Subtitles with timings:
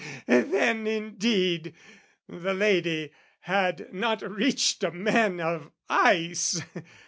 [0.25, 1.75] Then, indeed,
[2.27, 3.11] The lady
[3.41, 6.59] had not reached a man of ice!